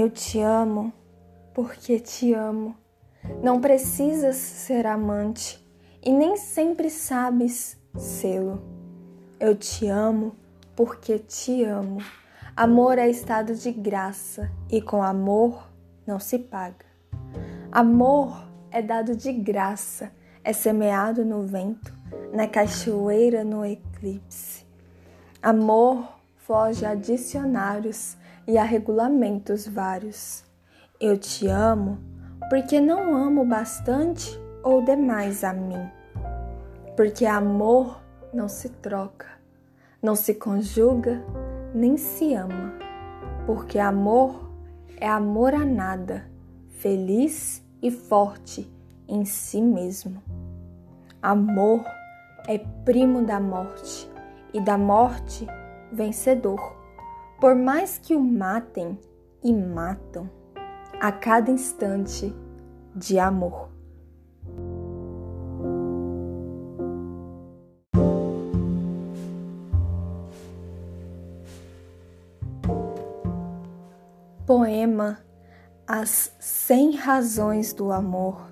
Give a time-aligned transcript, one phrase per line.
[0.00, 0.92] Eu te amo
[1.52, 2.76] porque te amo.
[3.42, 5.60] Não precisas ser amante
[6.00, 8.62] e nem sempre sabes sê-lo.
[9.40, 10.36] Eu te amo
[10.76, 11.98] porque te amo.
[12.56, 15.68] Amor é estado de graça e com amor
[16.06, 16.86] não se paga.
[17.72, 20.12] Amor é dado de graça,
[20.44, 21.92] é semeado no vento,
[22.32, 24.64] na cachoeira, no eclipse.
[25.42, 26.17] Amor
[26.48, 28.16] foge a dicionários
[28.46, 30.42] e a regulamentos vários.
[30.98, 31.98] Eu te amo
[32.48, 35.90] porque não amo bastante ou demais a mim.
[36.96, 38.00] Porque amor
[38.32, 39.26] não se troca,
[40.02, 41.22] não se conjuga,
[41.74, 42.72] nem se ama.
[43.44, 44.50] Porque amor
[44.98, 46.24] é amor a nada,
[46.78, 48.72] feliz e forte
[49.06, 50.22] em si mesmo.
[51.20, 51.84] Amor
[52.46, 54.10] é primo da morte
[54.54, 55.46] e da morte
[55.92, 56.76] vencedor.
[57.40, 58.98] Por mais que o matem
[59.42, 60.28] e matam
[61.00, 62.34] a cada instante
[62.94, 63.68] de amor.
[74.44, 75.18] Poema
[75.86, 78.50] As Cem Razões do Amor,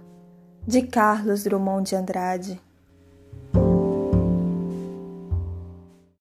[0.66, 2.60] de Carlos Drummond de Andrade